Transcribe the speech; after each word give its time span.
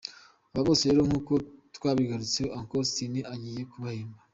Aba 0.51 0.61
bose 0.67 0.83
rero 0.89 1.01
nkuko 1.07 1.33
twabigarutseho 1.75 2.49
Uncle 2.57 2.75
Austin 2.81 3.13
agiye 3.33 3.61
kubahemba. 3.71 4.17